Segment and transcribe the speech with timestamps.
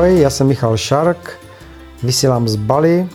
[0.00, 1.38] Ahoj, já jsem Michal Šark,
[2.02, 3.08] vysílám z Bali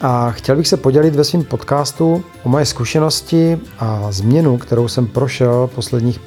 [0.00, 5.06] a chtěl bych se podělit ve svém podcastu o moje zkušenosti a změnu, kterou jsem
[5.06, 6.20] prošel posledních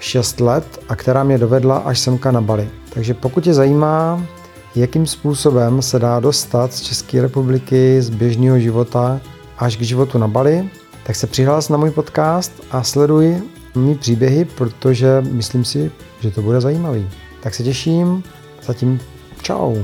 [0.00, 2.68] 5-6 let a která mě dovedla až semka na Bali.
[2.90, 4.26] Takže pokud tě zajímá,
[4.74, 9.20] jakým způsobem se dá dostat z České republiky, z běžného života
[9.58, 10.68] až k životu na Bali,
[11.06, 13.42] tak se přihlás na můj podcast a sleduj
[13.74, 15.90] mý příběhy, protože myslím si,
[16.20, 17.08] že to bude zajímavý.
[17.42, 18.22] Tak se těším,
[18.66, 19.00] zatím
[19.44, 19.74] čau.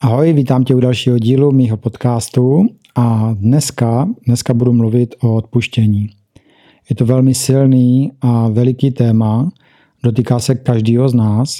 [0.00, 6.08] Ahoj, vítám tě u dalšího dílu mýho podcastu a dneska, dneska budu mluvit o odpuštění.
[6.90, 9.50] Je to velmi silný a veliký téma,
[10.04, 11.56] dotýká se každého z nás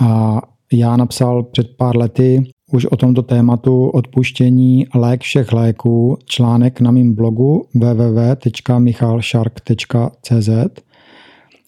[0.00, 0.40] a
[0.72, 6.90] já napsal před pár lety už o tomto tématu odpuštění lék všech léků článek na
[6.90, 10.48] mém blogu www.michalshark.cz,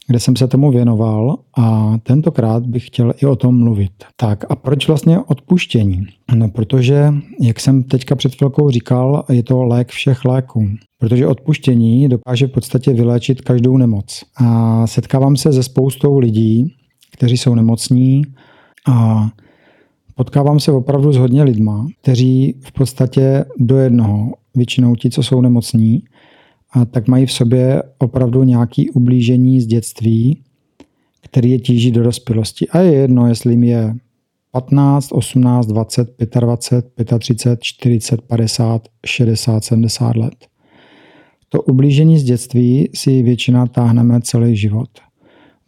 [0.06, 3.92] kde jsem se tomu věnoval a tentokrát bych chtěl i o tom mluvit.
[4.16, 6.06] Tak a proč vlastně odpuštění?
[6.34, 10.68] No protože, jak jsem teďka před chvilkou říkal, je to lék všech léků.
[10.98, 14.24] Protože odpuštění dokáže v podstatě vyléčit každou nemoc.
[14.36, 16.74] A setkávám se se spoustou lidí,
[17.12, 18.22] kteří jsou nemocní
[18.88, 19.28] a
[20.14, 25.40] Potkávám se opravdu s hodně lidma, kteří v podstatě do jednoho, většinou ti, co jsou
[25.40, 26.02] nemocní,
[26.72, 30.42] a tak mají v sobě opravdu nějaké ublížení z dětství,
[31.22, 32.68] který je tíží do dospělosti.
[32.68, 33.94] A je jedno, jestli jim je
[34.50, 36.08] 15, 18, 20,
[36.40, 40.34] 25, 35, 40, 50, 60, 70 let.
[41.48, 44.88] To ublížení z dětství si většina táhneme celý život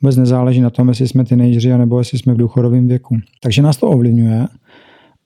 [0.02, 3.16] vůbec nezáleží na tom, jestli jsme teenageři nebo jestli jsme v důchodovém věku.
[3.42, 4.46] Takže nás to ovlivňuje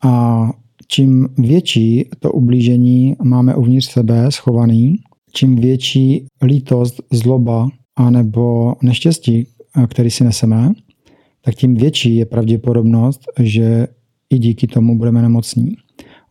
[0.04, 0.44] a
[0.88, 4.96] čím větší to ublížení máme uvnitř sebe schovaný,
[5.32, 9.46] čím větší lítost, zloba anebo neštěstí,
[9.86, 10.72] který si neseme,
[11.44, 13.86] tak tím větší je pravděpodobnost, že
[14.30, 15.76] i díky tomu budeme nemocní.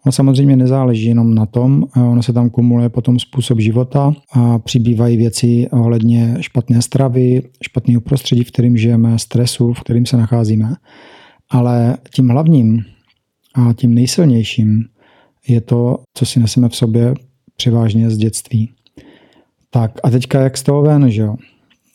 [0.06, 5.18] Ono samozřejmě nezáleží jenom na tom, ono se tam kumuluje potom způsob života a přibývají
[5.18, 10.76] věci ohledně špatné stravy, špatného prostředí, v kterém žijeme, stresu, v kterém se nacházíme.
[11.50, 12.84] Ale tím hlavním
[13.56, 14.84] a tím nejsilnějším
[15.48, 17.14] je to, co si neseme v sobě
[17.58, 18.72] převážně z dětství.
[19.70, 21.36] Tak a teďka jak z toho ven, že jo?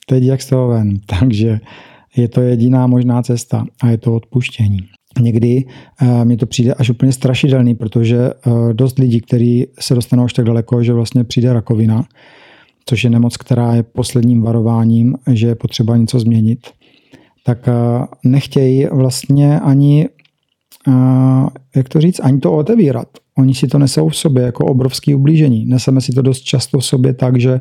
[0.06, 1.00] Teď jak z toho ven.
[1.20, 1.60] Takže
[2.16, 4.78] je to jediná možná cesta a je to odpuštění.
[5.20, 5.64] Někdy
[6.02, 10.32] uh, mně to přijde až úplně strašidelný, protože uh, dost lidí, kteří se dostanou až
[10.32, 12.04] tak daleko, že vlastně přijde rakovina,
[12.86, 16.66] což je nemoc, která je posledním varováním, že je potřeba něco změnit,
[17.44, 20.08] tak uh, nechtějí vlastně ani,
[21.76, 23.08] jak to říct, ani to otevírat.
[23.38, 25.66] Oni si to nesou v sobě jako obrovský ublížení.
[25.66, 27.60] Neseme si to dost často v sobě tak, že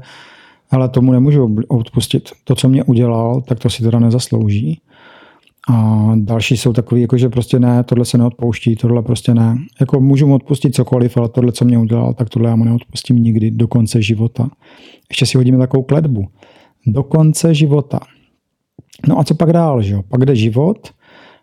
[0.72, 2.30] ale tomu nemůžu odpustit.
[2.44, 4.82] To, co mě udělal, tak to si teda nezaslouží.
[5.72, 9.58] A další jsou takový, jako že prostě ne, tohle se neodpouští, tohle prostě ne.
[9.80, 13.16] Jako můžu mu odpustit cokoliv, ale tohle, co mě udělal, tak tohle já mu neodpustím
[13.16, 14.50] nikdy do konce života.
[15.10, 16.28] Ještě si hodíme takovou kletbu.
[16.88, 18.00] Do konce života.
[19.08, 20.02] No a co pak dál, že jo?
[20.10, 20.90] Pak jde život,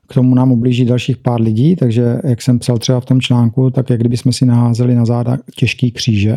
[0.08, 3.70] k tomu nám ublíží dalších pár lidí, takže jak jsem psal třeba v tom článku,
[3.70, 6.36] tak jak kdyby jsme si naházeli na záda těžký kříže,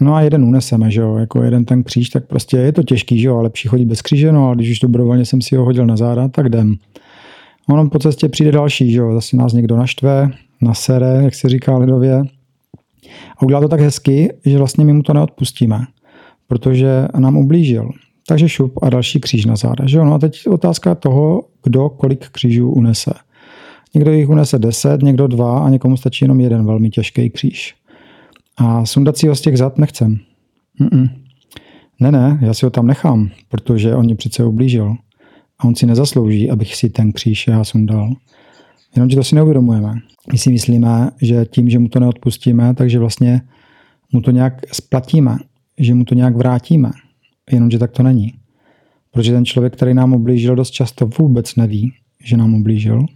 [0.00, 3.18] No a jeden uneseme, že jo, jako jeden ten kříž, tak prostě je to těžký,
[3.18, 5.64] že jo, ale lepší chodit bez kříže, no a když už dobrovolně jsem si ho
[5.64, 6.76] hodil na záda, tak jdem.
[7.68, 10.30] Ono po cestě přijde další, že jo, zase nás někdo naštve,
[10.60, 12.22] nasere, jak se říká lidově.
[13.38, 15.80] A udělá to tak hezky, že vlastně my mu to neodpustíme,
[16.48, 17.90] protože nám ublížil.
[18.26, 19.86] Takže šup a další kříž na záda.
[19.86, 20.04] Že jo?
[20.04, 23.12] No a teď otázka toho, kdo kolik křížů unese.
[23.94, 27.74] Někdo jich unese 10, někdo dva a někomu stačí jenom jeden velmi těžký kříž.
[28.62, 30.18] A sundat si ho z těch zad nechcem.
[30.80, 31.10] Mm-mm.
[32.00, 34.96] Ne, ne, já si ho tam nechám, protože on mě přece ublížil.
[35.58, 38.12] A on si nezaslouží, abych si ten kříž já sundal.
[38.96, 39.94] Jenomže to si neuvědomujeme.
[40.32, 43.40] My si myslíme, že tím, že mu to neodpustíme, takže vlastně
[44.12, 45.36] mu to nějak splatíme,
[45.78, 46.90] že mu to nějak vrátíme.
[47.52, 48.32] Jenomže tak to není.
[49.10, 51.92] Protože ten člověk, který nám ublížil, dost často vůbec neví,
[52.24, 53.06] že nám ublížil.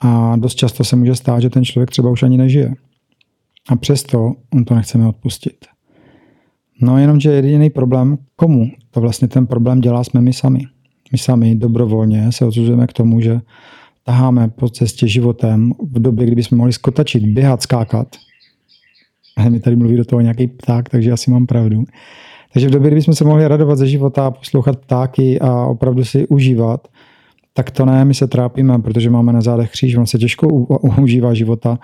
[0.00, 2.74] A dost často se může stát, že ten člověk třeba už ani nežije.
[3.70, 5.56] A přesto on to nechceme odpustit.
[6.82, 10.60] No jenomže jediný problém, komu to vlastně ten problém dělá, jsme my sami.
[11.12, 13.40] My sami dobrovolně se odsuzujeme k tomu, že
[14.04, 18.08] taháme po cestě životem v době, kdy bychom mohli skotačit, běhat, skákat.
[19.36, 21.84] A mi tady mluví do toho nějaký pták, takže asi mám pravdu.
[22.52, 26.28] Takže v době, kdy bychom se mohli radovat ze života, poslouchat ptáky a opravdu si
[26.28, 26.88] užívat,
[27.52, 30.48] tak to ne, my se trápíme, protože máme na zádech kříž, on se těžko
[31.02, 31.78] užívá života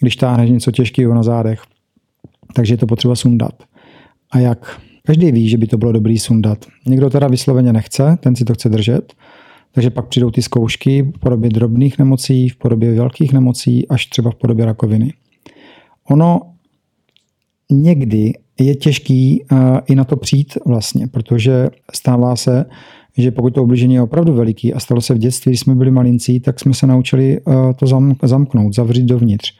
[0.00, 1.62] když táhneš něco těžkého na zádech.
[2.54, 3.62] Takže je to potřeba sundat.
[4.30, 4.80] A jak?
[5.06, 6.64] Každý ví, že by to bylo dobrý sundat.
[6.86, 9.12] Někdo teda vysloveně nechce, ten si to chce držet,
[9.72, 14.30] takže pak přijdou ty zkoušky v podobě drobných nemocí, v podobě velkých nemocí, až třeba
[14.30, 15.12] v podobě rakoviny.
[16.10, 16.40] Ono
[17.70, 19.56] někdy je těžký eh,
[19.86, 22.64] i na to přijít vlastně, protože stává se,
[23.18, 25.90] že pokud to obližení je opravdu veliký a stalo se v dětství, když jsme byli
[25.90, 27.86] malincí, tak jsme se naučili eh, to
[28.22, 29.52] zamknout, zavřít dovnitř.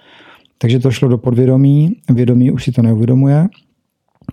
[0.62, 3.48] Takže to šlo do podvědomí, vědomí už si to neuvědomuje.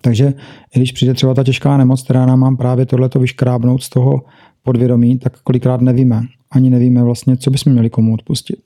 [0.01, 0.33] Takže
[0.75, 4.21] i když přijde třeba ta těžká nemoc, která nám mám právě tohleto vyškrábnout z toho
[4.63, 6.23] podvědomí, tak kolikrát nevíme.
[6.51, 8.59] Ani nevíme vlastně, co bychom měli komu odpustit.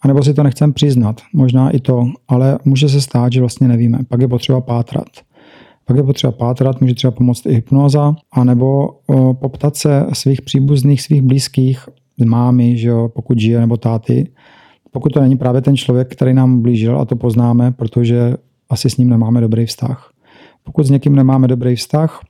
[0.00, 3.68] A nebo si to nechcem přiznat, možná i to, ale může se stát, že vlastně
[3.68, 3.98] nevíme.
[4.08, 5.08] Pak je potřeba pátrat.
[5.84, 8.88] Pak je potřeba pátrat, může třeba pomoct i hypnoza, anebo
[9.32, 11.88] poptat se svých příbuzných, svých blízkých,
[12.24, 14.28] mámy, že jo, pokud žije, nebo táty,
[14.92, 18.36] pokud to není právě ten člověk, který nám blížil a to poznáme, protože
[18.68, 20.12] asi s ním nemáme dobrý vztah.
[20.64, 22.20] Pokud s někým nemáme dobrý vztah,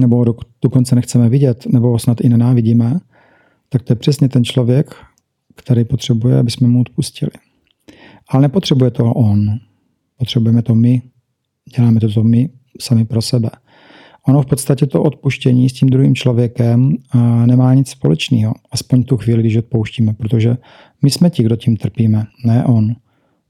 [0.00, 0.24] nebo
[0.62, 3.00] dokonce nechceme vidět, nebo snad i nenávidíme,
[3.68, 4.94] tak to je přesně ten člověk,
[5.54, 7.30] který potřebuje, aby jsme mu odpustili.
[8.28, 9.46] Ale nepotřebuje to on.
[10.18, 11.02] Potřebujeme to my.
[11.76, 12.50] Děláme to, to my
[12.80, 13.50] sami pro sebe.
[14.28, 16.96] Ono v podstatě to odpuštění s tím druhým člověkem
[17.46, 18.54] nemá nic společného.
[18.72, 20.56] Aspoň tu chvíli, když odpouštíme, protože
[21.02, 22.94] my jsme ti, kdo tím trpíme, ne on.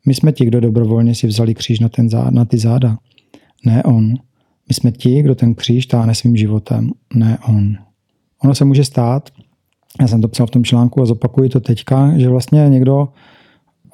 [0.06, 2.98] My jsme ti, kdo dobrovolně si vzali kříž na, ten zád, na ty záda,
[3.64, 4.14] ne on.
[4.68, 7.76] My jsme ti, kdo ten kříž táhne svým životem, ne on.
[8.44, 9.30] Ono se může stát,
[10.00, 13.08] já jsem to psal v tom článku a zopakuji to teďka, že vlastně někdo,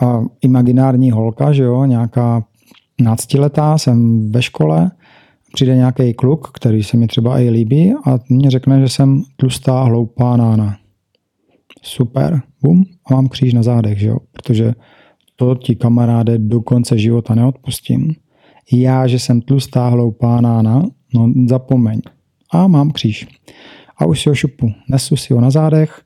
[0.00, 2.44] a imaginární holka, že jo, nějaká
[3.00, 4.90] náctiletá, jsem ve škole,
[5.52, 9.84] přijde nějaký kluk, který se mi třeba i líbí a mě řekne, že jsem tlustá,
[9.84, 10.76] hloupá nána.
[11.82, 14.18] Super, bum, a mám kříž na zádech, že jo?
[14.32, 14.74] protože
[15.36, 18.14] to ti kamaráde do konce života neodpustím.
[18.72, 20.82] Já, že jsem tlustá, hloupá nána,
[21.14, 22.00] no zapomeň.
[22.52, 23.26] A mám kříž.
[23.96, 24.72] A už si ho šupu.
[24.88, 26.02] Nesu si ho na zádech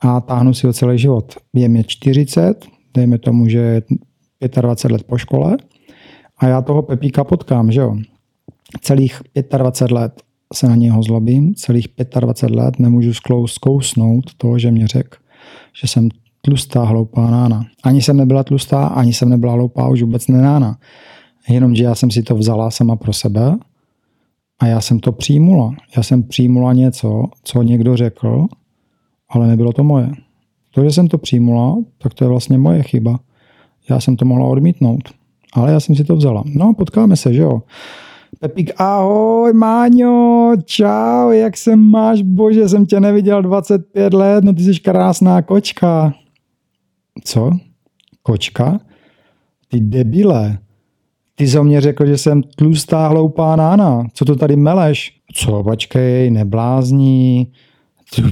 [0.00, 1.34] a táhnu si ho celý život.
[1.54, 3.82] Je mě 40, dejme tomu, že
[4.40, 5.56] je 25 let po škole
[6.38, 7.96] a já toho Pepíka potkám, že jo
[8.80, 9.20] celých
[9.58, 10.22] 25 let
[10.54, 11.88] se na něho zlobím, celých
[12.20, 13.12] 25 let nemůžu
[13.46, 15.18] zkousnout to, že mě řekl,
[15.82, 16.08] že jsem
[16.40, 17.64] tlustá, hloupá nána.
[17.84, 20.78] Ani jsem nebyla tlustá, ani jsem nebyla hloupá, už vůbec nenána.
[21.48, 23.56] Jenomže já jsem si to vzala sama pro sebe
[24.58, 25.74] a já jsem to přijmula.
[25.96, 28.46] Já jsem přijmula něco, co někdo řekl,
[29.28, 30.10] ale nebylo to moje.
[30.70, 33.20] To, že jsem to přijmula, tak to je vlastně moje chyba.
[33.90, 35.02] Já jsem to mohla odmítnout,
[35.52, 36.44] ale já jsem si to vzala.
[36.46, 37.62] No, potkáme se, že jo.
[38.40, 44.62] Pepík, ahoj Máňo, čau, jak se máš, bože, jsem tě neviděl 25 let, no ty
[44.62, 46.14] jsi krásná kočka.
[47.24, 47.50] Co?
[48.22, 48.80] Kočka?
[49.68, 50.58] Ty debile.
[51.34, 54.04] Ty o mě řekl, že jsem tlustá hloupá nána.
[54.14, 55.16] Co to tady meleš?
[55.34, 57.52] Co, počkej, neblázní.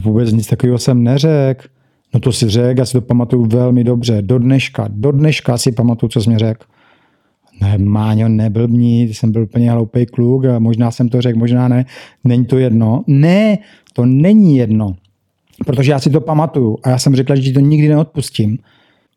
[0.03, 1.67] Vůbec nic takového jsem neřekl.
[2.14, 4.23] No to si řekl, já si to pamatuju velmi dobře.
[4.23, 6.64] Do dneška, do dneška si pamatuju, co jsi mi řekl
[7.79, 11.87] Máňo, neblbní, jsem byl úplně hloupý kluk a možná jsem to řekl, možná ne,
[12.25, 13.05] není to jedno.
[13.07, 13.59] Ne,
[13.93, 14.97] to není jedno,
[15.67, 18.59] protože já si to pamatuju a já jsem řekl, že ti to nikdy neodpustím.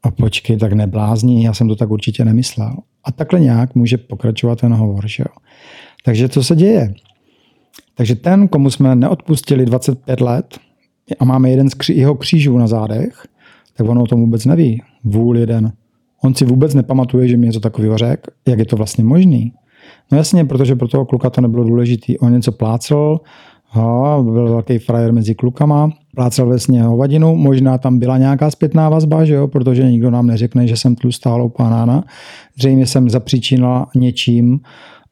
[0.04, 2.76] A počkej, tak neblázní, já jsem to tak určitě nemyslel.
[3.04, 5.08] A takhle nějak může pokračovat ten hovor.
[5.08, 5.36] Že jo?
[6.06, 6.94] Takže co se děje?
[7.96, 10.60] Takže ten, komu jsme neodpustili 25 let
[11.20, 13.28] a máme jeden z kří, jeho křížů na zádech,
[13.74, 14.82] tak ono o tom vůbec neví.
[15.04, 15.72] Vůl jeden.
[16.24, 18.32] On si vůbec nepamatuje, že mi něco takového řekl.
[18.48, 19.54] Jak je to vlastně možný?
[20.12, 22.14] No jasně, protože pro toho kluka to nebylo důležité.
[22.20, 23.20] On něco plácel,
[23.68, 29.26] ha, byl velký frajer mezi klukama, plácel vesně hovadinu, možná tam byla nějaká zpětná vazba,
[29.26, 32.04] že jo, protože nikdo nám neřekne, že jsem tlustá hloupá nána.
[32.58, 34.60] Zřejmě jsem zapříčinila něčím,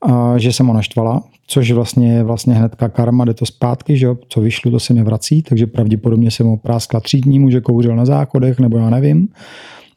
[0.02, 4.06] a že jsem ho naštvala, což vlastně je vlastně hnedka karma, jde to zpátky, že
[4.06, 7.96] jo, co vyšlo, to se mi vrací, takže pravděpodobně jsem ho práskla tři dní, kouřil
[7.96, 9.28] na záchodech, nebo já nevím.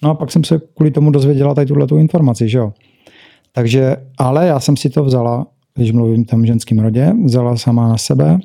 [0.02, 2.72] No a pak jsem se kvůli tomu dozvěděla tady tuhle informaci, že jo.
[3.52, 7.96] Takže, ale já jsem si to vzala, když mluvím tam ženským rodě, vzala sama na
[7.96, 8.38] sebe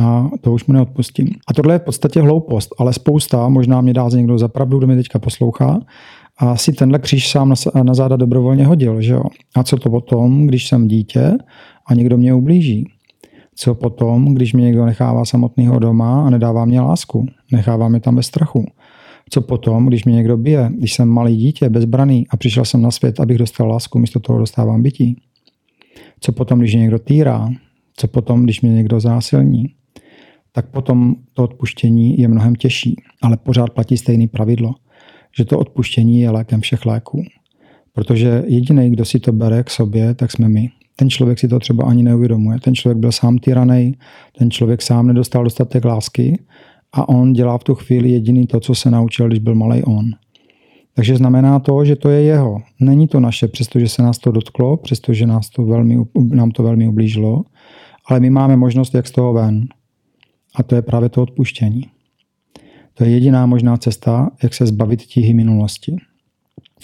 [0.00, 1.28] a to už mu neodpustím.
[1.48, 4.86] A tohle je v podstatě hloupost, ale spousta, možná mě dá někdo za pravdu, kdo
[4.86, 5.80] mě teďka poslouchá,
[6.38, 9.00] a si tenhle kříž sám na, na záda dobrovolně hodil.
[9.00, 9.22] Že jo?
[9.56, 11.32] A co to potom, když jsem dítě
[11.86, 12.88] a někdo mě ublíží?
[13.56, 17.26] Co potom, když mě někdo nechává samotného doma a nedává mě lásku?
[17.52, 18.66] Nechává mě tam bez strachu?
[19.30, 22.90] Co potom, když mě někdo bije, když jsem malý dítě, bezbraný a přišel jsem na
[22.90, 25.16] svět, abych dostal lásku, místo toho dostávám bytí?
[26.20, 27.50] Co potom, když mě někdo týrá?
[27.96, 29.64] Co potom, když mě někdo zásilní?
[30.52, 34.74] Tak potom to odpuštění je mnohem těžší, ale pořád platí stejný pravidlo,
[35.36, 37.24] že to odpuštění je lékem všech léků.
[37.92, 40.70] Protože jediný, kdo si to bere k sobě, tak jsme my.
[40.96, 42.60] ten člověk si to třeba ani neuvědomuje.
[42.60, 43.94] Ten člověk byl sám tyranej,
[44.38, 46.38] ten člověk sám nedostal dostatek lásky
[46.96, 50.10] a on dělá v tu chvíli jediný to, co se naučil, když byl malý on.
[50.94, 52.62] Takže znamená to, že to je jeho.
[52.80, 56.88] Není to naše, přestože se nás to dotklo, přestože nás to velmi, nám to velmi
[56.88, 57.44] ublížilo,
[58.06, 59.68] ale my máme možnost, jak z toho ven.
[60.54, 61.82] A to je právě to odpuštění.
[62.94, 65.96] To je jediná možná cesta, jak se zbavit tíhy minulosti.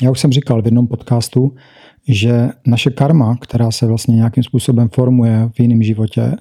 [0.03, 1.55] Já už jsem říkal v jednom podcastu,
[2.09, 6.37] že naše karma, která se vlastně nějakým způsobem formuje v jiném životě,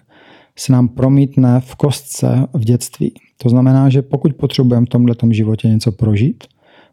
[0.60, 3.14] se nám promítne v kostce v dětství.
[3.38, 6.44] To znamená, že pokud potřebujeme v tomto životě něco prožít,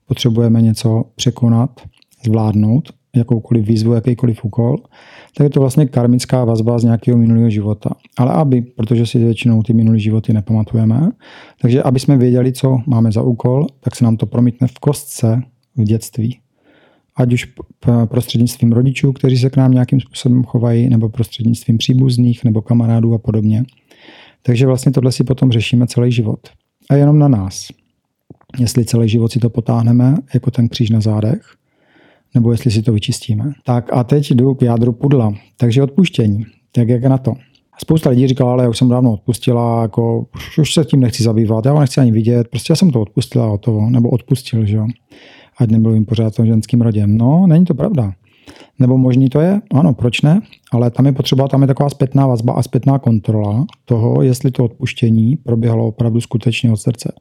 [0.06, 1.80] potřebujeme něco překonat,
[2.24, 4.76] zvládnout, jakoukoliv výzvu, jakýkoliv úkol,
[5.36, 7.90] tak je to vlastně karmická vazba z nějakého minulého života.
[8.16, 11.10] Ale aby, protože si většinou ty minulé životy nepamatujeme,
[11.60, 15.42] takže aby jsme věděli, co máme za úkol, tak se nám to promítne v kostce
[15.76, 16.38] v dětství.
[17.16, 17.48] Ať už
[18.04, 23.18] prostřednictvím rodičů, kteří se k nám nějakým způsobem chovají, nebo prostřednictvím příbuzných, nebo kamarádů a
[23.18, 23.64] podobně.
[24.42, 26.40] Takže vlastně tohle si potom řešíme celý život.
[26.90, 27.68] A jenom na nás.
[28.58, 31.42] Jestli celý život si to potáhneme, jako ten kříž na zádech,
[32.34, 33.52] nebo jestli si to vyčistíme.
[33.64, 35.34] Tak a teď jdu k jádru pudla.
[35.56, 36.44] Takže odpuštění.
[36.72, 37.34] Tak jak na to?
[37.78, 40.26] Spousta lidí říkala, ale já už jsem dávno odpustila, jako
[40.58, 43.50] už, se tím nechci zabývat, já ho nechci ani vidět, prostě já jsem to odpustila
[43.50, 44.86] o to, nebo odpustil, že jo.
[45.58, 47.16] Ať jim pořád tom ženským rodem.
[47.16, 48.12] No, není to pravda.
[48.78, 49.60] Nebo možný to je?
[49.74, 50.40] Ano, proč ne?
[50.72, 54.64] Ale tam je potřeba, tam je taková zpětná vazba a zpětná kontrola toho, jestli to
[54.64, 57.12] odpuštění proběhlo opravdu skutečně od srdce.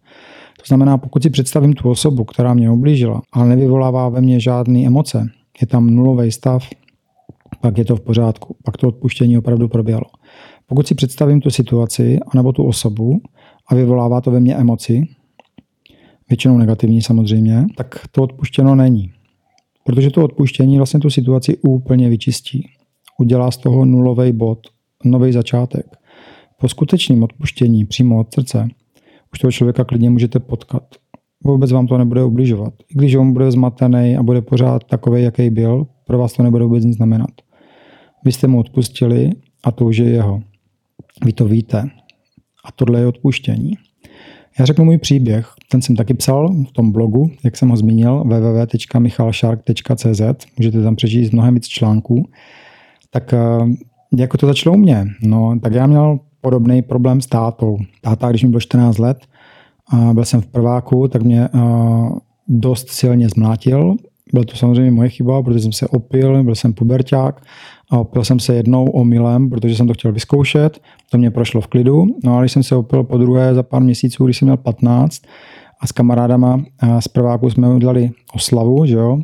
[0.58, 4.86] To znamená, pokud si představím tu osobu, která mě ublížila, ale nevyvolává ve mně žádné
[4.86, 5.28] emoce,
[5.62, 6.70] je tam nulový stav,
[7.62, 10.06] pak je to v pořádku, pak to odpuštění opravdu proběhlo.
[10.68, 13.22] Pokud si představím tu situaci anebo tu osobu
[13.68, 15.04] a vyvolává to ve mně emoci,
[16.30, 19.12] většinou negativní samozřejmě, tak to odpuštěno není.
[19.86, 22.70] Protože to odpuštění vlastně tu situaci úplně vyčistí.
[23.20, 24.60] Udělá z toho nulový bod,
[25.04, 25.86] nový začátek.
[26.60, 28.68] Po skutečném odpuštění přímo od srdce
[29.34, 30.84] už toho člověka klidně můžete potkat.
[31.44, 32.74] Vůbec vám to nebude ubližovat.
[32.90, 36.64] I když on bude zmatený a bude pořád takový, jaký byl, pro vás to nebude
[36.64, 37.30] vůbec nic znamenat.
[38.26, 39.32] Vy jste mu odpustili
[39.64, 40.42] a to už je jeho.
[41.26, 41.90] Vy to víte.
[42.66, 43.72] A tohle je odpuštění.
[44.60, 45.54] Já řeknu můj příběh.
[45.72, 50.22] Ten jsem taky psal v tom blogu, jak jsem ho zmínil, www.michalshark.cz.
[50.58, 52.30] Můžete tam přečíst mnohem víc článků.
[53.10, 53.38] Tak eh,
[54.18, 55.06] jako to začalo u mě?
[55.22, 57.78] No, tak já měl podobný problém s tátou.
[58.02, 59.18] Táta, když mi bylo 14 let,
[60.14, 61.50] byl jsem v prváku, tak mě
[62.48, 63.96] dost silně zmlátil.
[64.34, 67.46] Byl to samozřejmě moje chyba, protože jsem se opil, byl jsem puberták
[67.92, 70.80] a opil jsem se jednou omylem, protože jsem to chtěl vyzkoušet.
[71.12, 72.06] To mě prošlo v klidu.
[72.24, 75.22] No a když jsem se opil po druhé za pár měsíců, když jsem měl 15
[75.80, 76.64] a s kamarádama
[77.00, 79.20] z prváku jsme udělali oslavu, že jo,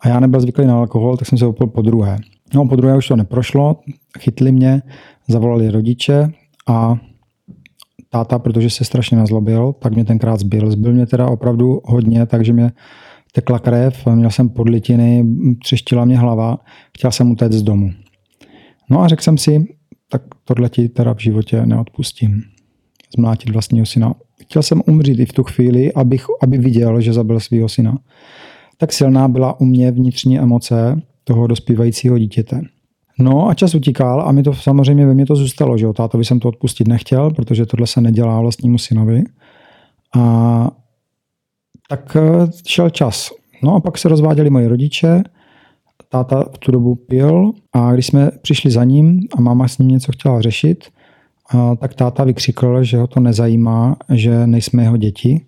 [0.00, 2.18] a já nebyl zvyklý na alkohol, tak jsem se opil po druhé.
[2.54, 3.76] No po druhé už to neprošlo,
[4.18, 4.82] chytli mě,
[5.28, 6.32] zavolali rodiče,
[6.68, 6.96] a
[8.10, 10.70] táta, protože se strašně nazlobil, tak mě tenkrát zbyl.
[10.70, 12.72] Zbyl mě teda opravdu hodně, takže mě
[13.36, 15.24] tekla krev, měl jsem podlitiny,
[15.62, 16.58] třeštila mě hlava,
[16.96, 17.90] chtěl jsem utéct z domu.
[18.90, 19.76] No a řekl jsem si,
[20.10, 22.42] tak tohle ti teda v životě neodpustím.
[23.16, 24.14] Zmlátit vlastního syna.
[24.42, 27.98] Chtěl jsem umřít i v tu chvíli, abych, aby viděl, že zabil svého syna.
[28.76, 32.60] Tak silná byla u mě vnitřní emoce toho dospívajícího dítěte.
[33.18, 36.24] No a čas utíkal a mi to samozřejmě ve mně to zůstalo, že jo, tátovi
[36.24, 39.24] jsem to odpustit nechtěl, protože tohle se nedělá vlastnímu synovi.
[40.16, 40.70] A
[41.88, 43.30] tak eh, šel čas.
[43.62, 45.22] No a pak se rozváděli moji rodiče,
[46.08, 49.88] táta v tu dobu pil a když jsme přišli za ním a máma s ním
[49.88, 50.84] něco chtěla řešit,
[51.50, 55.46] a tak táta vykřikl, že ho to nezajímá, že nejsme jeho děti.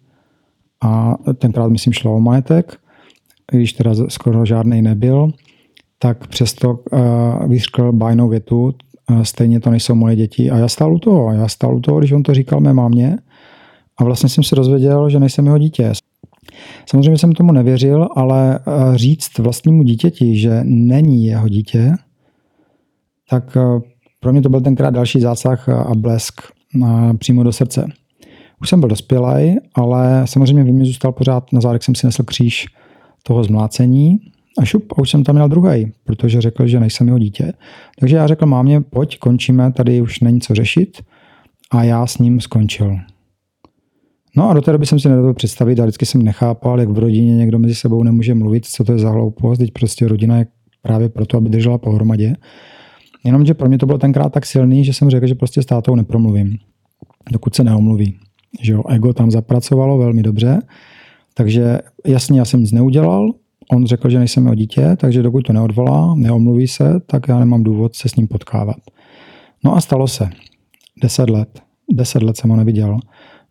[0.85, 2.77] A tenkrát, myslím, šlo o majetek,
[3.53, 5.33] když teda skoro žádný nebyl
[5.99, 8.75] tak přesto uh, vyřkl bájnou větu,
[9.23, 10.51] stejně to nejsou moje děti.
[10.51, 11.33] A já stál u toho.
[11.33, 13.19] Já stál u toho, když on to říkal mé mámě.
[13.97, 15.93] A vlastně jsem se dozvěděl, že nejsem jeho dítě.
[16.87, 21.93] Samozřejmě jsem tomu nevěřil, ale uh, říct vlastnímu dítěti, že není jeho dítě,
[23.31, 23.83] tak uh,
[24.21, 26.41] pro mě to byl tenkrát další zásah a blesk
[27.19, 27.87] přímo do srdce.
[28.61, 32.23] Už jsem byl dospělý, ale samozřejmě ve mě zůstal pořád, na zádech jsem si nesl
[32.23, 32.67] kříž
[33.23, 34.19] toho zmlácení,
[34.59, 37.53] a šup, a už jsem tam měl druhý, protože řekl, že nejsem jeho dítě.
[38.01, 41.03] Takže já řekl mámě, pojď, končíme, tady už není co řešit.
[41.71, 42.97] A já s ním skončil.
[44.39, 46.99] No a do té doby jsem si nedovedl představit a vždycky jsem nechápal, jak v
[46.99, 50.47] rodině někdo mezi sebou nemůže mluvit, co to je za hloupost, teď prostě rodina je
[50.83, 52.35] právě proto, aby držela pohromadě.
[53.25, 55.95] Jenomže pro mě to bylo tenkrát tak silný, že jsem řekl, že prostě s tátou
[55.95, 56.59] nepromluvím,
[57.33, 58.15] dokud se neomluví.
[58.61, 60.59] Že jo, ego tam zapracovalo velmi dobře,
[61.35, 63.33] takže jasně, já jsem nic neudělal,
[63.73, 67.63] on řekl, že nejsem jeho dítě, takže dokud to neodvolá, neomluví se, tak já nemám
[67.63, 68.77] důvod se s ním potkávat.
[69.65, 70.31] No a stalo se.
[71.03, 71.61] Deset let.
[71.93, 72.99] Deset let jsem ho neviděl.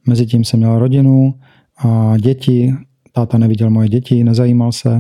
[0.07, 1.33] Mezitím jsem měl rodinu
[1.77, 2.73] a děti.
[3.11, 4.97] Táta neviděl moje děti, nezajímal se.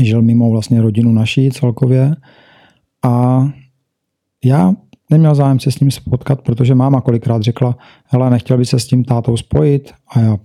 [0.00, 2.16] Žil mimo vlastně rodinu naší celkově.
[3.04, 3.44] A
[4.44, 4.74] já
[5.10, 7.76] neměl zájem se s ním spotkat, protože máma kolikrát řekla,
[8.06, 9.92] hele, nechtěl by se s tím tátou spojit.
[10.14, 10.38] A já,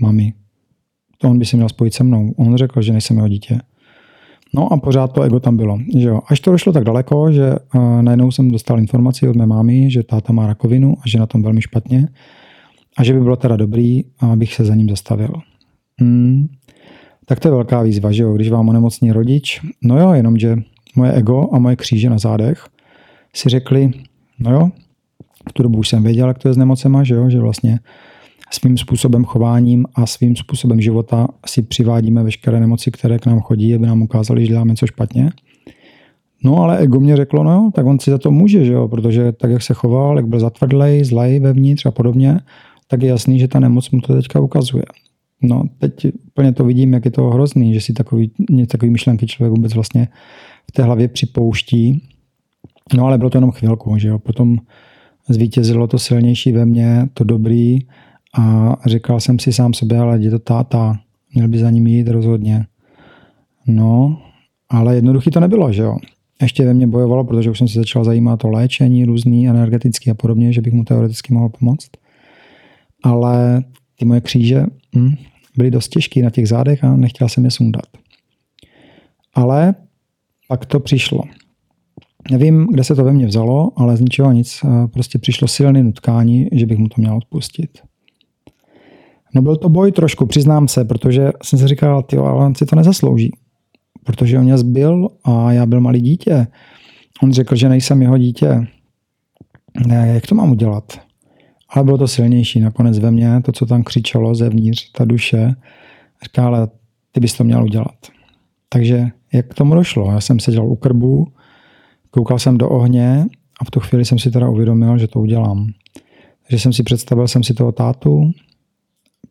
[0.00, 0.32] mami,
[1.18, 2.34] to on by se měl spojit se mnou.
[2.36, 3.60] On řekl, že nejsem jeho dítě.
[4.54, 5.78] No a pořád to ego tam bylo.
[5.98, 6.20] Že jo.
[6.28, 10.02] Až to došlo tak daleko, že uh, najednou jsem dostal informaci od mé mámy, že
[10.02, 12.08] táta má rakovinu a že na tom velmi špatně
[12.96, 15.32] a že by bylo teda dobrý, abych se za ním zastavil.
[16.00, 16.48] Hmm.
[17.26, 19.60] Tak to je velká výzva, že jo, když vám onemocní rodič.
[19.82, 20.56] No jo, jenomže
[20.96, 22.66] moje ego a moje kříže na zádech
[23.34, 23.90] si řekli,
[24.38, 24.70] no jo,
[25.48, 27.80] v tu dobu už jsem věděl, jak to je s nemocema, že jo, že vlastně
[28.50, 33.74] svým způsobem chováním a svým způsobem života si přivádíme veškeré nemoci, které k nám chodí,
[33.74, 35.30] aby nám ukázali, že děláme něco špatně.
[36.44, 39.32] No ale ego mě řeklo, no tak on si za to může, že jo, protože
[39.32, 42.40] tak, jak se choval, jak byl zatvrdlej, zlej vevnitř a podobně,
[42.92, 44.84] tak je jasný, že ta nemoc mu to teďka ukazuje.
[45.42, 48.30] No teď úplně to vidím, jak je to hrozný, že si takový,
[48.68, 50.08] takový myšlenky člověk vůbec vlastně
[50.68, 52.02] v té hlavě připouští.
[52.96, 54.18] No ale bylo to jenom chvilku, že jo.
[54.18, 54.58] Potom
[55.28, 57.78] zvítězilo to silnější ve mně, to dobrý
[58.38, 61.00] a říkal jsem si sám sobě, ale je to táta,
[61.34, 62.66] měl by za ním jít rozhodně.
[63.66, 64.22] No,
[64.68, 65.96] ale jednoduchý to nebylo, že jo.
[66.42, 70.14] Ještě ve mně bojovalo, protože už jsem se začal zajímat o léčení různý, energetický a
[70.14, 72.01] podobně, že bych mu teoreticky mohl pomoct.
[73.02, 73.62] Ale
[73.98, 74.64] ty moje kříže
[74.96, 75.14] hm,
[75.56, 77.86] byly dost těžké na těch zádech a nechtěl jsem je sundat.
[79.34, 79.74] Ale
[80.48, 81.22] pak to přišlo.
[82.30, 84.60] Nevím, kde se to ve mně vzalo, ale z ničeho nic
[84.92, 87.78] prostě přišlo silné nutkání, že bych mu to měl odpustit.
[89.34, 92.66] No byl to boj trošku, přiznám se, protože jsem si říkal, ty, ale on si
[92.66, 93.30] to nezaslouží.
[94.04, 96.46] Protože on mě zbyl a já byl malý dítě.
[97.22, 98.66] On řekl, že nejsem jeho dítě.
[99.86, 101.00] Ne, jak to mám udělat?
[101.72, 105.54] Ale bylo to silnější nakonec ve mně, to, co tam křičelo zevnitř, ta duše.
[106.22, 106.68] Říká, ale
[107.12, 107.96] ty bys to měl udělat.
[108.68, 110.10] Takže jak k tomu došlo?
[110.10, 111.32] Já jsem seděl u krbu,
[112.10, 113.26] koukal jsem do ohně
[113.60, 115.72] a v tu chvíli jsem si teda uvědomil, že to udělám.
[116.42, 118.32] Takže jsem si představil jsem si toho tátu,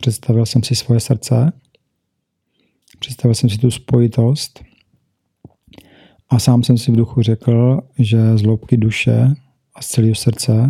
[0.02, 1.54] Představil jsem si svoje srdce,
[3.00, 4.64] představil jsem si tu spojitost
[6.30, 9.34] a sám jsem si v duchu řekl, že z duše
[9.76, 10.70] a z celého srdce,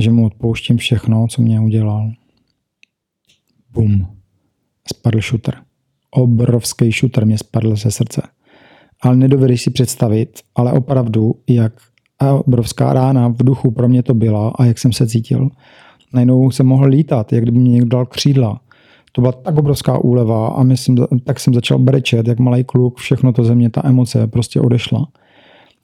[0.00, 2.12] že mu odpouštím všechno, co mě udělal.
[3.72, 4.06] Bum.
[4.94, 5.54] Spadl šutr.
[6.10, 8.22] Obrovský šutr mě spadl ze srdce.
[9.02, 11.72] Ale nedovedeš si představit, ale opravdu, jak
[12.44, 15.50] obrovská rána v duchu pro mě to byla a jak jsem se cítil
[16.16, 18.60] najednou jsem mohl lítat, jak kdyby mě někdo dal křídla.
[19.12, 23.32] To byla tak obrovská úleva a myslím, tak jsem začal brečet, jak malý kluk, všechno
[23.32, 25.08] to ze mě, ta emoce prostě odešla.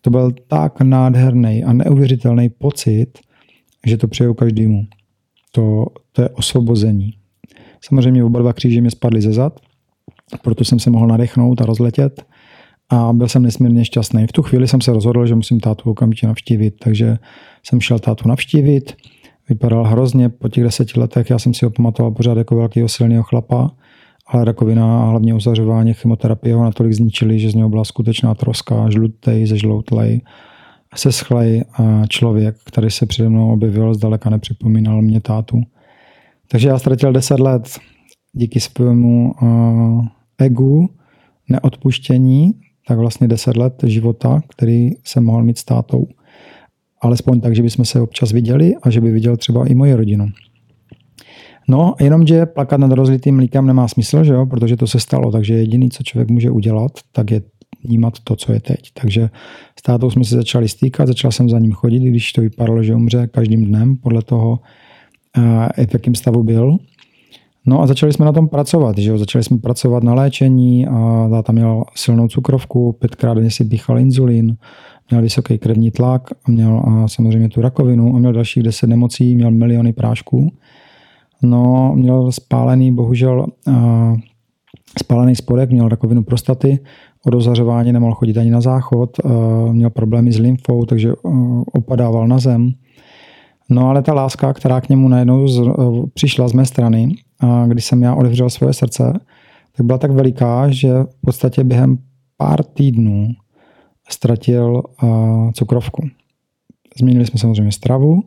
[0.01, 3.19] To byl tak nádherný a neuvěřitelný pocit,
[3.87, 4.87] že to přeju každému.
[5.53, 7.15] To, to je osvobození.
[7.85, 9.61] Samozřejmě oba dva kříže mě spadly ze zad,
[10.43, 12.25] proto jsem se mohl nadechnout a rozletět
[12.89, 14.27] a byl jsem nesmírně šťastný.
[14.27, 17.19] V tu chvíli jsem se rozhodl, že musím tátu okamžitě navštívit, takže
[17.63, 18.97] jsem šel tátu navštívit
[19.49, 21.31] vypadal hrozně po těch deseti letech.
[21.31, 23.71] Já jsem si ho pamatoval pořád jako velkého silného chlapa,
[24.27, 28.91] ale rakovina a hlavně uzařování chemoterapie ho natolik zničili, že z něho byla skutečná troska,
[28.91, 30.21] žlutej, zežloutlej,
[30.95, 35.63] seschlej a člověk, který se přede mnou objevil, zdaleka nepřipomínal mě tátu.
[36.49, 37.79] Takže já ztratil deset let
[38.33, 40.07] díky svému uh,
[40.39, 40.89] egu,
[41.49, 42.53] neodpuštění,
[42.89, 46.07] tak vlastně deset let života, který jsem mohl mít s tátou
[47.03, 50.27] alespoň tak, že bychom se občas viděli a že by viděl třeba i moje rodinu.
[51.69, 54.47] No, jenomže plakat nad rozlitým mlíkem nemá smysl, že jo?
[54.47, 57.43] protože to se stalo, takže jediný, co člověk může udělat, tak je
[57.85, 58.81] vnímat to, co je teď.
[59.03, 59.31] Takže
[59.79, 62.95] s tátou jsme se začali stýkat, začal jsem za ním chodit, když to vypadalo, že
[62.95, 64.61] umře každým dnem, podle toho,
[65.79, 66.79] eh, v jakém stavu byl.
[67.67, 69.19] No a začali jsme na tom pracovat, že jo?
[69.19, 74.57] začali jsme pracovat na léčení a táta měl silnou cukrovku, pětkrát denně si píchal inzulín,
[75.11, 79.51] měl vysoký krevní tlak, měl a samozřejmě tu rakovinu a měl dalších deset nemocí, měl
[79.51, 80.53] miliony prášků.
[81.43, 83.47] No, měl spálený, bohužel,
[84.99, 86.79] spálený spodek, měl rakovinu prostaty,
[87.27, 89.11] o dozařování nemohl chodit ani na záchod,
[89.73, 91.13] měl problémy s lymfou, takže
[91.73, 92.71] opadával na zem.
[93.71, 95.63] No ale ta láska, která k němu najednou z,
[96.15, 99.21] přišla z mé strany, a když jsem já otevřel svoje srdce,
[99.77, 101.99] tak byla tak veliká, že v podstatě během
[102.37, 103.29] pár týdnů
[104.11, 104.83] ztratil
[105.55, 106.09] cukrovku.
[106.99, 108.23] Změnili jsme samozřejmě stravu,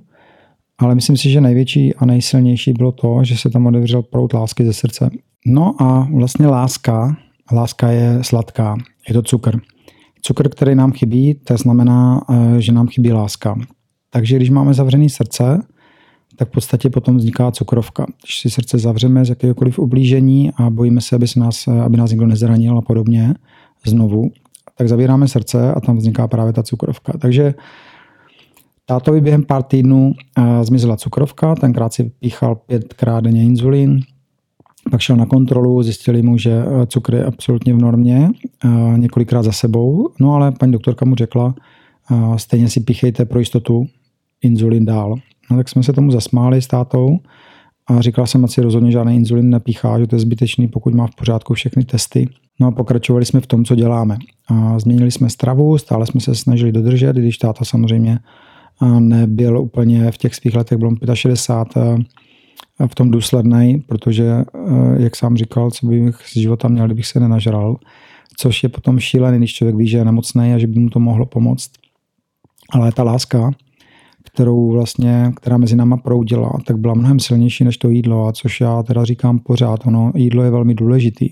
[0.78, 4.66] ale myslím si, že největší a nejsilnější bylo to, že se tam otevřel prout lásky
[4.66, 5.10] ze srdce.
[5.46, 7.18] No a vlastně láska
[7.52, 8.78] Láska je sladká,
[9.08, 9.60] je to cukr.
[10.22, 13.56] Cukr, který nám chybí, to znamená, eh, že nám chybí láska.
[14.10, 15.62] Takže když máme zavřené srdce,
[16.36, 18.06] tak v podstatě potom vzniká cukrovka.
[18.24, 22.10] Když si srdce zavřeme z jakéhokoliv ublížení a bojíme se, aby, se nás, aby nás
[22.10, 23.34] někdo nezranil a podobně
[23.86, 24.32] znovu,
[24.78, 27.18] tak zavíráme srdce a tam vzniká právě ta cukrovka.
[27.18, 27.54] Takže
[28.86, 34.00] tátovi během pár týdnů eh, zmizela cukrovka, tenkrát si píchal pětkrát denně inzulín,
[34.92, 38.30] pak šel na kontrolu, zjistili mu, že eh, cukr je absolutně v normě,
[38.66, 41.56] eh, několikrát za sebou, no ale paní doktorka mu řekla,
[42.38, 43.88] stejně si píchejte pro jistotu
[44.42, 45.16] inzulin dál.
[45.52, 47.18] No, tak jsme se tomu zasmáli s tátou
[47.88, 51.08] a říkal jsem, ať si rozhodně žádný inzulin nepíchá, že to je zbytečný, pokud má
[51.08, 52.30] v pořádku všechny testy.
[52.60, 54.18] No a pokračovali jsme v tom, co děláme.
[54.48, 58.20] A změnili jsme stravu, stále jsme se snažili dodržet, když táta samozřejmě
[59.00, 61.84] nebyl úplně v těch svých letech, byl 65
[62.88, 64.44] v tom důsledný, protože,
[64.98, 67.78] jak sám říkal, co bych z života měl, kdybych se nenažral,
[68.38, 71.00] což je potom šílený, když člověk ví, že je nemocný a že by mu to
[71.00, 71.72] mohlo pomoct.
[72.72, 73.52] Ale ta láska,
[74.24, 78.62] kterou vlastně, která mezi náma proudila, tak byla mnohem silnější než to jídlo, a což
[78.62, 81.30] já teda říkám pořád, ono, jídlo je velmi důležitý,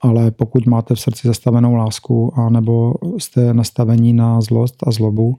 [0.00, 5.36] ale pokud máte v srdci zastavenou lásku a nebo jste nastavení na zlost a zlobu,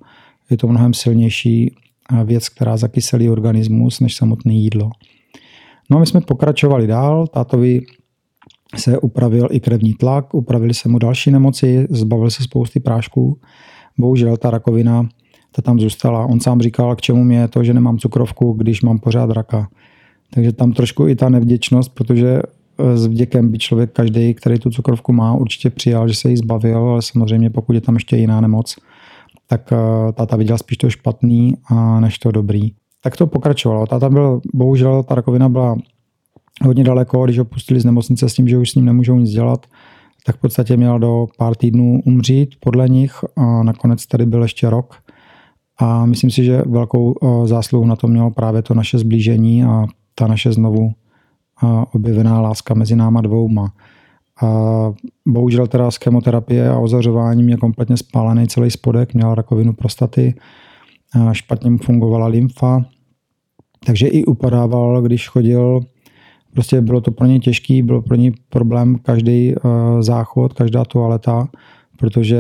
[0.50, 1.76] je to mnohem silnější
[2.26, 4.90] věc, která zakyselí organismus, než samotné jídlo.
[5.92, 7.82] No a my jsme pokračovali dál, tátovi
[8.76, 13.40] se upravil i krevní tlak, upravili se mu další nemoci, zbavil se spousty prášků.
[13.98, 15.08] Bohužel ta rakovina
[15.56, 16.26] ta tam zůstala.
[16.26, 19.68] On sám říkal, k čemu mě je to, že nemám cukrovku, když mám pořád raka.
[20.34, 24.70] Takže tam trošku i ta nevděčnost, protože eh, s vděkem by člověk každý, který tu
[24.70, 28.42] cukrovku má, určitě přijal, že se jí zbavil, ale samozřejmě pokud je tam ještě jiná
[28.42, 28.76] nemoc,
[29.48, 32.72] tak eh, táta viděl spíš to špatný a než to dobrý.
[33.06, 33.88] Tak to pokračovalo.
[33.88, 35.76] Táta byl, bohužel ta rakovina byla
[36.64, 39.30] hodně daleko, když ho pustili z nemocnice s tím, že už s ním nemůžou nic
[39.30, 39.66] dělat,
[40.26, 44.70] tak v podstatě měl do pár týdnů umřít podle nich a nakonec tady byl ještě
[44.70, 44.96] rok
[45.80, 47.14] a myslím si, že velkou
[47.46, 50.92] zásluhu na to mělo právě to naše zblížení a ta naše znovu
[51.94, 53.74] objevená láska mezi náma dvouma.
[54.44, 54.48] A
[55.28, 60.34] bohužel teda z chemoterapie a ozařováním je kompletně spálený celý spodek, měl rakovinu prostaty,
[61.32, 62.86] špatně mu fungovala lymfa,
[63.86, 65.80] takže i upadával, když chodil.
[66.54, 69.56] Prostě bylo to pro ně těžký, bylo pro ně problém každý
[70.00, 71.48] záchod, každá toaleta,
[71.98, 72.40] protože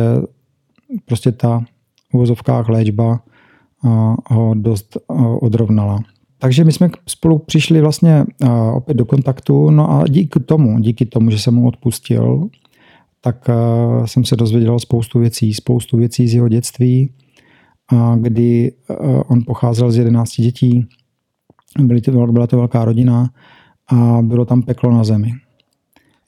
[1.06, 1.64] prostě ta
[2.14, 3.20] uvozovkách léčba
[4.30, 4.98] ho dost
[5.42, 6.00] odrovnala.
[6.38, 8.26] Takže my jsme spolu přišli vlastně
[8.74, 12.50] opět do kontaktu, no a díky tomu, díky tomu, že jsem mu odpustil,
[13.22, 13.50] tak
[14.06, 17.12] jsem se dozvěděl spoustu věcí, spoustu věcí z jeho dětství,
[18.18, 18.72] kdy
[19.28, 20.86] on pocházel z 11 dětí,
[21.80, 23.30] byly to, byla to velká rodina
[23.88, 25.32] a bylo tam peklo na zemi.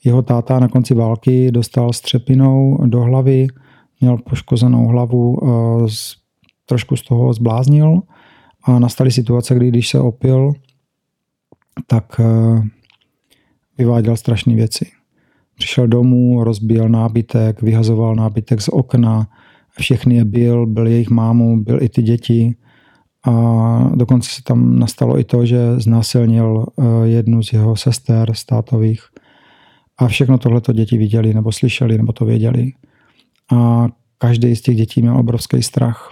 [0.04, 3.46] Jeho táta na konci války dostal střepinou do hlavy,
[4.00, 5.86] měl poškozenou hlavu, eh,
[6.66, 8.00] trošku z toho zbláznil
[8.64, 10.52] a nastaly situace, kdy když se opil,
[11.86, 12.62] tak eh,
[13.78, 14.86] vyváděl strašné věci.
[15.54, 19.26] Přišel domů, rozbíjel nábytek, vyhazoval nábytek z okna,
[19.78, 22.56] všechny je byl, byl jejich mámu, byl i ty děti.
[23.28, 29.00] A dokonce se tam nastalo i to, že znásilnil eh, jednu z jeho sester státových.
[29.98, 32.72] A všechno tohleto děti viděli, nebo slyšeli, nebo to věděli
[33.52, 33.88] a
[34.18, 36.08] každý z těch dětí měl obrovský strach.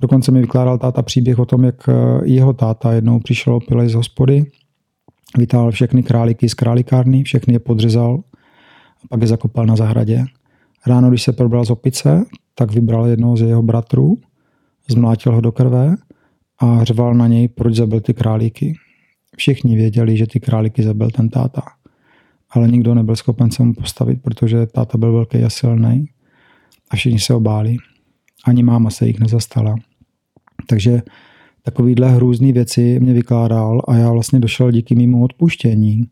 [0.00, 1.92] Dokonce mi vykládal táta příběh o tom, jak eh,
[2.24, 4.44] jeho táta jednou přišel opilej z hospody,
[5.38, 8.20] vytáhl všechny králíky z králikárny, všechny je podřezal
[9.04, 10.24] a pak je zakopal na zahradě.
[10.86, 14.18] Ráno, když se probral z opice, tak vybral jednoho z jeho bratrů,
[14.90, 15.96] zmlátil ho do krve
[16.58, 18.74] a řval na něj, proč zabil ty králíky.
[19.36, 21.62] Všichni věděli, že ty králíky zabil ten táta.
[22.50, 26.08] Ale nikdo nebyl schopen se mu postavit, protože táta byl velký a silný
[26.90, 27.76] a všichni se obáli.
[28.44, 29.74] Ani máma se jich nezastala.
[30.66, 31.02] Takže
[31.62, 36.04] takovýhle hrůzné věci mě vykládal a já vlastně došel díky mimo odpuštění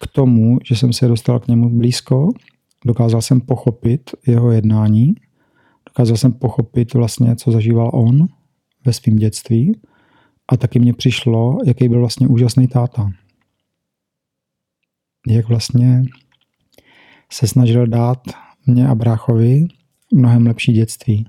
[0.00, 2.28] k tomu, že jsem se dostal k němu blízko,
[2.86, 5.14] dokázal jsem pochopit jeho jednání,
[5.96, 8.26] dokázal jsem pochopit vlastně, co zažíval on
[8.84, 9.80] ve svém dětství
[10.48, 13.10] a taky mě přišlo, jaký byl vlastně úžasný táta.
[15.28, 16.02] Jak vlastně
[17.32, 18.18] se snažil dát
[18.66, 19.66] mě a bráchovi
[20.14, 21.26] mnohem lepší dětství.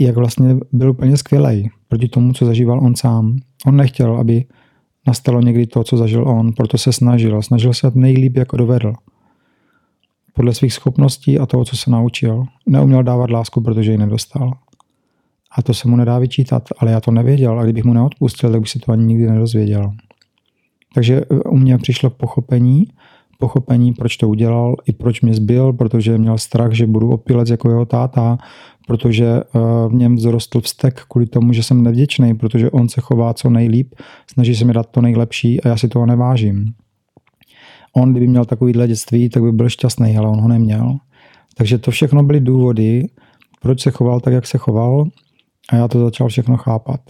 [0.00, 3.36] Jak vlastně byl úplně skvělý proti tomu, co zažíval on sám.
[3.66, 4.44] On nechtěl, aby
[5.06, 7.42] nastalo někdy to, co zažil on, proto se snažil.
[7.42, 8.92] Snažil se nejlíp, jako dovedl.
[10.38, 12.44] Podle svých schopností a toho, co se naučil.
[12.66, 14.52] Neuměl dávat lásku, protože ji nedostal.
[15.56, 18.60] A to se mu nedá vyčítat, ale já to nevěděl a kdybych mu neodpustil, tak
[18.60, 19.92] bych se to ani nikdy nedozvěděl.
[20.94, 22.86] Takže u mě přišlo pochopení,
[23.38, 27.70] pochopení, proč to udělal, i proč mě zbyl, protože měl strach, že budu opilec jako
[27.70, 28.38] jeho táta,
[28.86, 33.34] protože eh, v něm vzrostl vztek kvůli tomu, že jsem nevděčný, protože on se chová
[33.34, 33.94] co nejlíp,
[34.32, 36.74] snaží se mi dát to nejlepší a já si toho nevážím.
[37.92, 40.96] On, kdyby měl takovýhle dětství, tak by byl šťastný, ale on ho neměl.
[41.54, 43.08] Takže to všechno byly důvody,
[43.60, 45.04] proč se choval tak, jak se choval
[45.70, 47.00] a já to začal všechno chápat.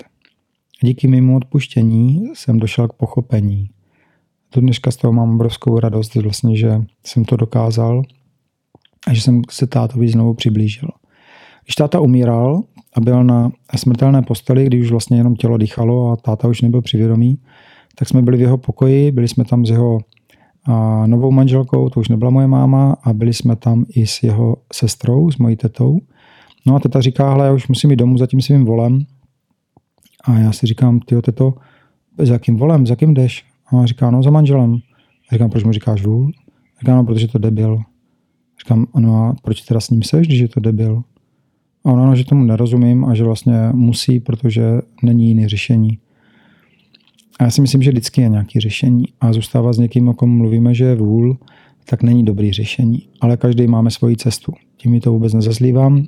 [0.82, 3.70] Díky mému odpuštění jsem došel k pochopení.
[4.54, 8.02] Do dneška z toho mám obrovskou radost, vlastně, že jsem to dokázal
[9.06, 10.88] a že jsem se tátovi znovu přiblížil.
[11.64, 12.62] Když táta umíral
[12.94, 16.82] a byl na smrtelné posteli, když už vlastně jenom tělo dýchalo a táta už nebyl
[16.82, 17.38] přivědomý,
[17.94, 19.98] tak jsme byli v jeho pokoji, byli jsme tam s jeho
[20.68, 24.56] a novou manželkou, to už nebyla moje máma, a byli jsme tam i s jeho
[24.72, 25.98] sestrou, s mojí tetou.
[26.66, 29.04] No a teta říká, hele, já už musím jít domů za tím svým volem.
[30.24, 31.54] A já si říkám, ty teto,
[32.18, 33.44] s jakým volem, s jakým jdeš?
[33.66, 34.74] A ona říká, no za manželem.
[35.30, 36.30] A říkám, proč mu říkáš vůl?
[36.80, 37.78] Říká, no, protože to debil.
[38.60, 41.02] Říkám, no a proč teda s ním seš, když je to debil?
[41.84, 45.98] A ona, no, že tomu nerozumím a že vlastně musí, protože není jiný řešení.
[47.38, 50.30] A já si myslím, že vždycky je nějaké řešení a zůstávat s někým, o kom
[50.30, 51.38] mluvíme, že je vůl,
[51.84, 53.08] tak není dobrý řešení.
[53.20, 54.52] Ale každý máme svoji cestu.
[54.76, 56.04] Tím to vůbec nezazlívám,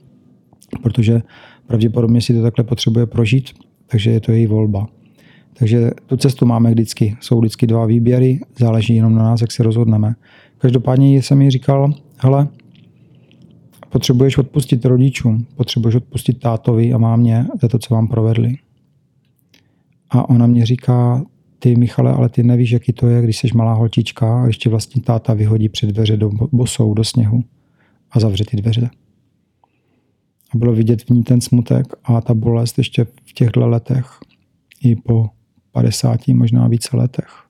[0.82, 1.22] protože
[1.66, 3.50] pravděpodobně si to takhle potřebuje prožít,
[3.86, 4.88] takže je to její volba.
[5.52, 7.16] Takže tu cestu máme vždycky.
[7.20, 10.14] Jsou vždycky dva výběry, záleží jenom na nás, jak se rozhodneme.
[10.58, 12.48] Každopádně jsem jí říkal, hele,
[13.88, 18.54] potřebuješ odpustit rodičům, potřebuješ odpustit tátovi a mámě za to, co vám provedli.
[20.10, 21.24] A ona mě říká,
[21.58, 24.68] ty Michale, ale ty nevíš, jaký to je, když jsi malá holčička a když ti
[24.68, 27.44] vlastně táta vyhodí před dveře do bosou, do sněhu
[28.10, 28.90] a zavře ty dveře.
[30.54, 34.18] A bylo vidět v ní ten smutek a ta bolest ještě v těchto letech
[34.82, 35.28] i po
[35.72, 37.44] 50, možná více letech.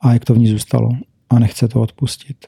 [0.00, 0.90] A jak to v ní zůstalo
[1.30, 2.46] a nechce to odpustit.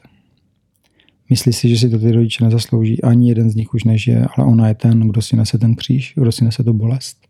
[1.29, 3.01] Myslí si, že si to ty rodiče nezaslouží.
[3.01, 6.13] Ani jeden z nich už nežije, ale ona je ten, kdo si nese ten kříž,
[6.17, 7.24] kdo si nese tu bolest.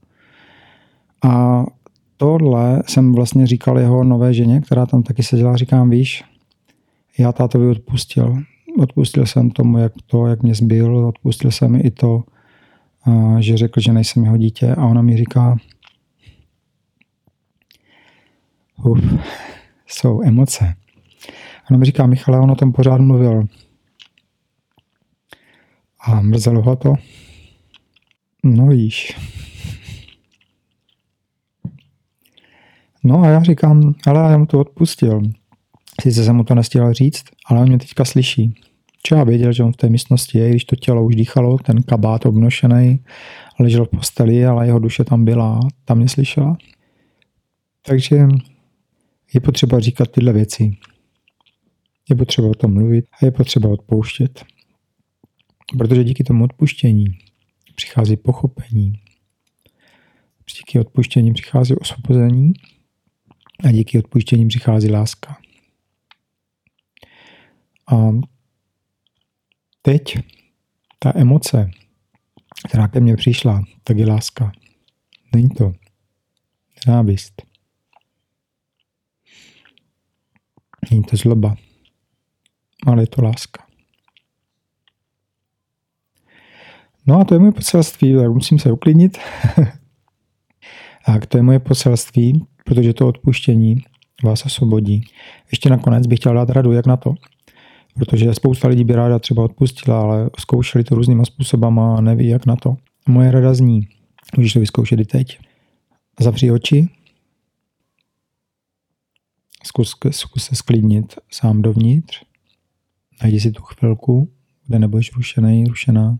[1.28, 1.64] A
[2.18, 6.24] tohle jsem vlastně říkal jeho nové ženě, která tam taky seděla, říkám, víš,
[7.18, 8.38] já tátovi odpustil.
[8.80, 12.24] Odpustil jsem tomu, jak to, jak mě zbyl, odpustil jsem i to,
[13.40, 15.58] že řekl, že nejsem jeho dítě a ona mi říká,
[18.84, 19.00] uf,
[19.88, 20.76] jsou emoce.
[21.70, 23.48] Ona mi říká, Michale, on o tom pořád mluvil.
[26.00, 26.94] A mrzelo ho to.
[28.44, 29.18] No víš.
[33.06, 35.22] No a já říkám, ale já mu to odpustil.
[36.02, 38.56] Sice jsem mu to nestihl říct, ale on mě teďka slyší.
[39.04, 41.84] Čo já věděl, že on v té místnosti je, když to tělo už dýchalo, ten
[41.84, 43.00] kabát obnošený,
[43.60, 46.58] ležel v posteli, ale jeho duše tam byla, tam mě slyšela.
[47.86, 48.28] Takže
[49.34, 50.78] je potřeba říkat tyhle věci.
[52.10, 54.46] Je potřeba o tom mluvit a je potřeba odpouštět.
[55.78, 57.06] Protože díky tomu odpuštění
[57.76, 58.94] přichází pochopení.
[60.58, 62.54] Díky odpuštění přichází osvobození
[63.64, 65.38] a díky odpuštění přichází láska.
[67.92, 67.96] A
[69.82, 70.18] teď
[71.00, 71.72] ta emoce,
[72.68, 74.52] která ke mně přišla, tak je láska.
[75.34, 75.74] Není to
[76.88, 77.42] nenávist.
[80.92, 81.56] Není to zloba,
[82.88, 83.66] ale je to láska.
[87.08, 89.18] No a to je moje poselství, tak musím se uklidnit.
[91.06, 93.78] tak to je moje poselství, protože to odpuštění
[94.24, 95.04] vás osvobodí.
[95.52, 97.14] Ještě nakonec bych chtěl dát radu, jak na to.
[97.94, 102.46] Protože spousta lidí by ráda třeba odpustila, ale zkoušeli to různýma způsobama a neví, jak
[102.46, 102.76] na to.
[103.08, 103.88] Moje rada zní,
[104.38, 105.40] můžeš to vyzkoušet i teď.
[106.20, 106.88] Zavři oči,
[109.64, 112.24] zkus, zkus se sklidnit sám dovnitř,
[113.22, 114.32] najdi si tu chvilku,
[114.68, 116.18] kde nebudeš rušený, rušená.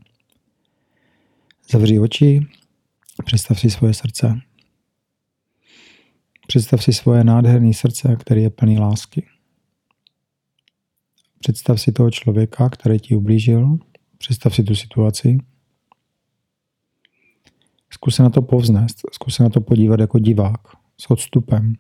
[1.72, 2.48] Zavři oči,
[3.26, 4.40] představ si svoje srdce.
[6.48, 9.26] Představ si svoje nádherné srdce, který je plný lásky.
[11.40, 13.78] Představ si toho člověka, který ti ublížil.
[14.18, 15.38] Představ si tu situaci.
[17.90, 20.62] Zkus se na to povznést, zkus se na to podívat jako divák,
[20.98, 21.74] s odstupem.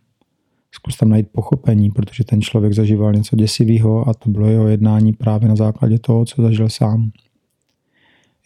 [0.71, 5.13] Zkus tam najít pochopení, protože ten člověk zažíval něco děsivého a to bylo jeho jednání
[5.13, 7.11] právě na základě toho, co zažil sám.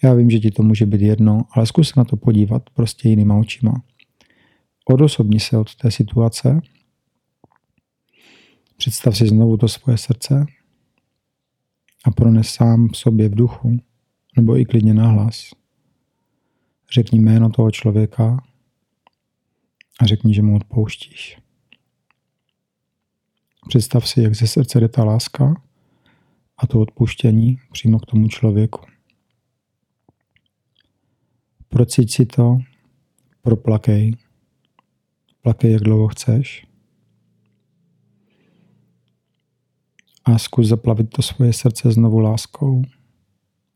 [0.03, 3.09] Já vím, že ti to může být jedno, ale zkus se na to podívat prostě
[3.09, 3.83] jinýma očima
[4.85, 6.59] odosobni se od té situace,
[8.77, 10.45] představ si znovu to svoje srdce
[12.05, 13.79] a prones sám v sobě v duchu,
[14.37, 15.49] nebo i klidně nahlas.
[16.93, 18.43] Řekni jméno toho člověka
[19.99, 21.37] a řekni, že mu odpouštíš.
[23.67, 25.61] Představ si, jak ze srdce jde ta láska
[26.57, 28.85] a to odpuštění přímo k tomu člověku.
[31.69, 32.57] Procíť si to,
[33.41, 34.28] proplakej.
[35.41, 36.67] Plakej, jak dlouho chceš.
[40.25, 42.81] A zkus zaplavit to svoje srdce znovu láskou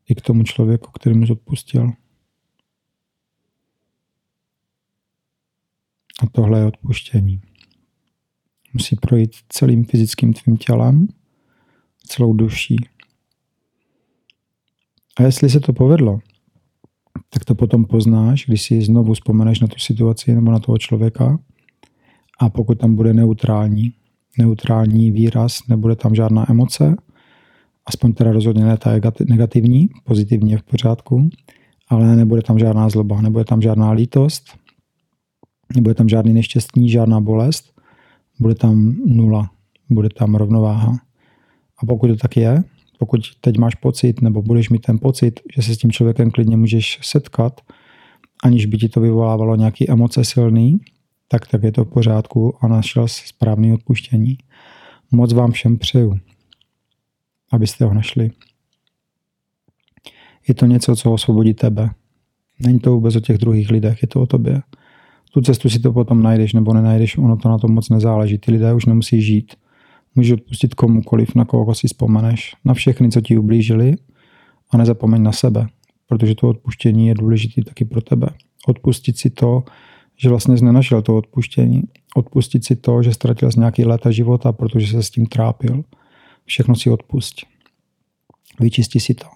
[0.10, 1.92] i k tomu člověku, který mu odpustil.
[6.24, 7.42] A tohle je odpuštění.
[8.74, 11.08] Musí projít celým fyzickým tvým tělem,
[12.08, 12.76] celou duší.
[15.18, 16.20] A jestli se to povedlo,
[17.30, 21.40] tak to potom poznáš, když si znovu vzpomeneš na tu situaci nebo na toho člověka
[22.44, 23.94] a pokud tam bude neutrální,
[24.38, 26.96] neutrální výraz, nebude tam žádná emoce,
[27.86, 28.92] aspoň teda rozhodně ne ta
[29.30, 31.30] negativní, pozitivní je v pořádku,
[31.90, 34.44] ale nebude tam žádná zloba, nebude tam žádná lítost,
[35.76, 37.74] nebude tam žádný neštěstí, žádná bolest,
[38.40, 39.50] bude tam nula,
[39.90, 40.98] bude tam rovnováha.
[41.78, 42.64] A pokud to tak je,
[43.00, 46.58] pokud teď máš pocit, nebo budeš mít ten pocit, že se s tím člověkem klidně
[46.58, 47.62] můžeš setkat,
[48.44, 50.80] aniž by ti to vyvolávalo nějaké emoce silný,
[51.34, 54.38] tak, tak je to v pořádku a našel správný odpuštění.
[55.12, 56.20] Moc vám všem přeju,
[57.52, 58.32] abyste ho našli.
[60.48, 61.90] Je to něco, co osvobodí tebe.
[62.60, 64.62] Není to vůbec o těch druhých lidech, je to o tobě.
[65.34, 68.38] Tu cestu si to potom najdeš nebo nenajdeš, ono to na tom moc nezáleží.
[68.38, 69.56] Ty lidé už nemusí žít.
[70.16, 73.96] Můžeš odpustit komukoliv, na koho si vzpomeneš, na všechny, co ti ublížili
[74.72, 75.68] a nezapomeň na sebe,
[76.08, 78.28] protože to odpuštění je důležité taky pro tebe.
[78.68, 79.64] Odpustit si to,
[80.24, 81.84] že vlastně jsi nenašel to odpuštění.
[82.16, 85.84] Odpustit si to, že ztratil z nějaký léta života, protože se s tím trápil.
[86.46, 87.36] Všechno si odpust.
[88.60, 89.28] Vyčisti si to.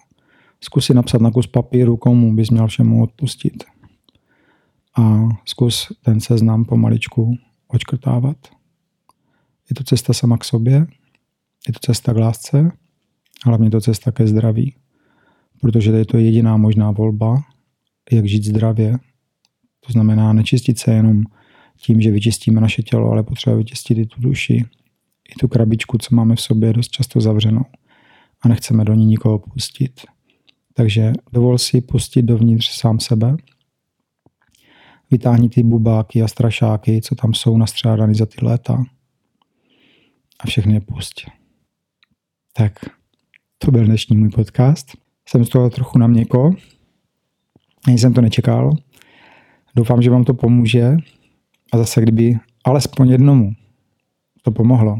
[0.60, 3.64] Zkus si napsat na kus papíru, komu bys měl všemu odpustit.
[4.98, 7.36] A zkus ten seznam pomaličku
[7.68, 8.36] očkrtávat.
[9.70, 10.86] Je to cesta sama k sobě,
[11.66, 12.72] je to cesta k lásce,
[13.44, 14.74] hlavně to cesta ke zdraví.
[15.60, 17.42] Protože to je to jediná možná volba,
[18.12, 18.98] jak žít zdravě.
[19.86, 21.22] To znamená nečistit se jenom
[21.76, 24.64] tím, že vyčistíme naše tělo, ale potřeba vyčistit i tu duši,
[25.28, 27.64] i tu krabičku, co máme v sobě dost často zavřenou
[28.40, 30.00] a nechceme do ní nikoho pustit.
[30.74, 33.36] Takže dovol si pustit dovnitř sám sebe,
[35.10, 38.84] vytáhni ty bubáky a strašáky, co tam jsou nastřádány za ty léta
[40.40, 41.26] a všechny je pustě.
[42.52, 42.72] Tak,
[43.58, 44.92] to byl dnešní můj podcast.
[45.28, 46.50] Jsem z toho trochu na měko.
[47.86, 48.76] Ani jsem to nečekal.
[49.78, 50.96] Doufám, že vám to pomůže
[51.72, 53.52] a zase kdyby alespoň jednomu
[54.42, 54.98] to pomohlo,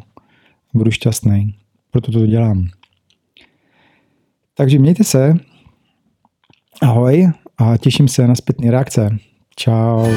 [0.75, 1.55] budu šťastný.
[1.91, 2.69] Proto to dělám.
[4.55, 5.35] Takže mějte se.
[6.83, 9.19] Ahoj a těším se na zpětné reakce.
[9.57, 10.09] Ciao.